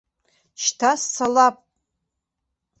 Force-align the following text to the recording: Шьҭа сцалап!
Шьҭа 0.63 0.91
сцалап! 1.01 1.55